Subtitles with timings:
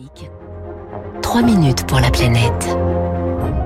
[0.00, 0.30] Classique.
[1.22, 2.68] 3 minutes pour la planète.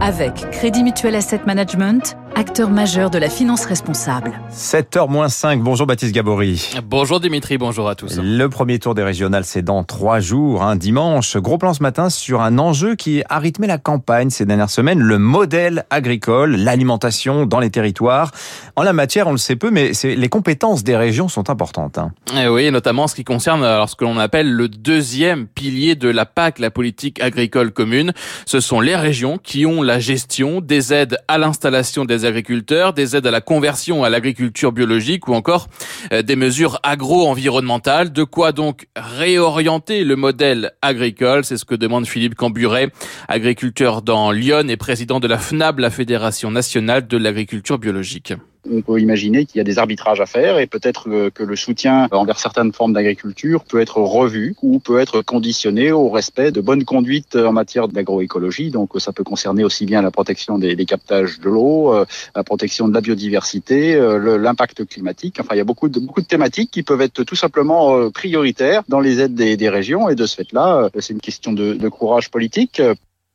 [0.00, 4.33] Avec Crédit Mutuel Asset Management, acteur majeur de la finance responsable.
[4.52, 6.71] 7h-5, bonjour Baptiste Gabory.
[6.84, 8.18] Bonjour Dimitri, bonjour à tous.
[8.18, 11.36] Le premier tour des régionales, c'est dans trois jours, un dimanche.
[11.36, 14.98] Gros plan ce matin sur un enjeu qui a rythmé la campagne ces dernières semaines,
[15.01, 18.33] le modèle agricole, l'alimentation dans les territoires.
[18.75, 21.98] En la matière, on le sait peu, mais les compétences des régions sont importantes.
[21.98, 22.12] Hein.
[22.37, 26.09] Eh oui, notamment ce qui concerne alors, ce que l'on appelle le deuxième pilier de
[26.09, 28.12] la PAC, la politique agricole commune.
[28.45, 33.16] Ce sont les régions qui ont la gestion des aides à l'installation des agriculteurs, des
[33.16, 35.69] aides à la conversion à l'agriculture biologique ou encore
[36.12, 38.12] euh, des mesures agro-environnementales.
[38.12, 41.45] De quoi donc réorienter le modèle agricole?
[41.45, 42.91] C'est ce que demande Philippe Camburet,
[43.29, 48.34] agriculteur dans Lyon et président de la FNAB, la Fédération nationale de l'agriculture biologique.
[48.70, 52.09] On peut imaginer qu'il y a des arbitrages à faire et peut-être que le soutien
[52.12, 56.84] envers certaines formes d'agriculture peut être revu ou peut être conditionné au respect de bonnes
[56.84, 58.70] conduites en matière d'agroécologie.
[58.70, 62.88] Donc ça peut concerner aussi bien la protection des, captages de l'eau, euh, la protection
[62.88, 65.38] de la biodiversité, euh, l'impact climatique.
[65.40, 69.00] Enfin, il y a beaucoup de, thématiques qui peuvent être tout simplement euh, prioritaires dans
[69.00, 72.80] les aides des, régions et de ce fait-là, c'est une question de courage politique.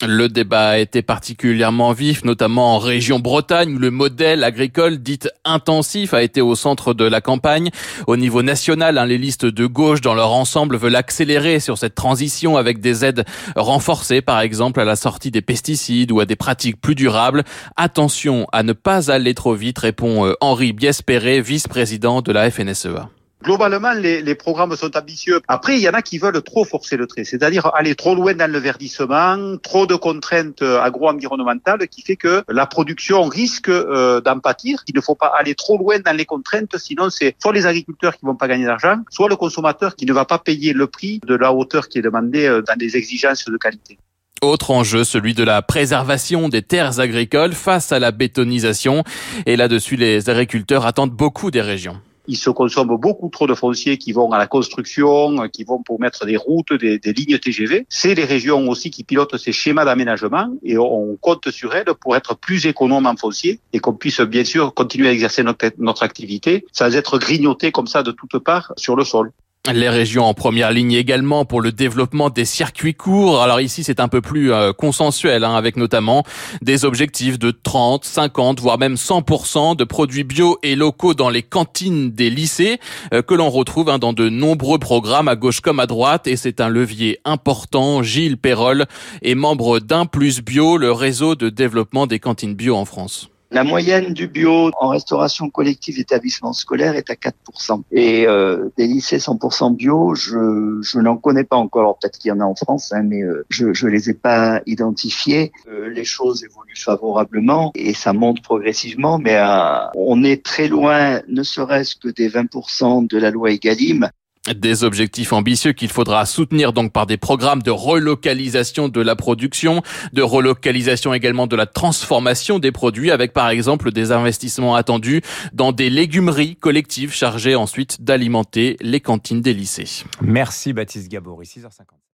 [0.07, 5.19] Le débat a été particulièrement vif, notamment en région Bretagne, où le modèle agricole dit
[5.43, 7.69] intensif a été au centre de la campagne.
[8.07, 11.95] Au niveau national, hein, les listes de gauche dans leur ensemble veulent accélérer sur cette
[11.95, 13.25] transition avec des aides
[13.57, 17.43] renforcées, par exemple à la sortie des pesticides ou à des pratiques plus durables.
[17.75, 23.09] Attention à ne pas aller trop vite, répond euh, Henri Biespéré, vice-président de la FNSEA.
[23.41, 25.39] Globalement, les, programmes sont ambitieux.
[25.47, 28.33] Après, il y en a qui veulent trop forcer le trait, c'est-à-dire aller trop loin
[28.33, 34.39] dans le verdissement, trop de contraintes agro-environnementales qui fait que la production risque euh, d'en
[34.39, 34.83] pâtir.
[34.87, 38.17] Il ne faut pas aller trop loin dans les contraintes, sinon c'est soit les agriculteurs
[38.17, 41.21] qui vont pas gagner d'argent, soit le consommateur qui ne va pas payer le prix
[41.25, 43.97] de la hauteur qui est demandée euh, dans des exigences de qualité.
[44.41, 49.03] Autre enjeu, celui de la préservation des terres agricoles face à la bétonisation.
[49.45, 53.97] Et là-dessus, les agriculteurs attendent beaucoup des régions il se consomme beaucoup trop de fonciers
[53.97, 57.87] qui vont à la construction, qui vont pour mettre des routes, des, lignes TGV.
[57.89, 62.15] C'est les régions aussi qui pilotent ces schémas d'aménagement et on compte sur elles pour
[62.15, 66.03] être plus économes en foncier et qu'on puisse bien sûr continuer à exercer notre, notre
[66.03, 69.31] activité sans être grignoté comme ça de toutes parts sur le sol.
[69.73, 73.41] Les régions en première ligne également pour le développement des circuits courts.
[73.41, 76.23] Alors ici, c'est un peu plus euh, consensuel, hein, avec notamment
[76.61, 81.43] des objectifs de 30, 50, voire même 100% de produits bio et locaux dans les
[81.43, 82.79] cantines des lycées,
[83.13, 86.25] euh, que l'on retrouve hein, dans de nombreux programmes à gauche comme à droite.
[86.25, 88.01] Et c'est un levier important.
[88.01, 88.85] Gilles Perrol
[89.21, 93.29] est membre d'Un Plus Bio, le réseau de développement des cantines bio en France.
[93.51, 97.81] La moyenne du bio en restauration collective d'établissement scolaire est à 4%.
[97.91, 101.97] Et euh, des lycées 100% bio, je, je n'en connais pas encore.
[101.97, 104.61] Peut-être qu'il y en a en France, hein, mais euh, je ne les ai pas
[104.67, 105.51] identifiés.
[105.67, 111.21] Euh, les choses évoluent favorablement et ça monte progressivement, mais euh, on est très loin,
[111.27, 114.11] ne serait-ce que des 20% de la loi Egalim.
[114.55, 119.83] Des objectifs ambitieux qu'il faudra soutenir donc par des programmes de relocalisation de la production,
[120.13, 125.73] de relocalisation également de la transformation des produits avec par exemple des investissements attendus dans
[125.73, 130.05] des légumeries collectives chargées ensuite d'alimenter les cantines des lycées.
[130.21, 131.98] Merci Baptiste Gabory, 6h50.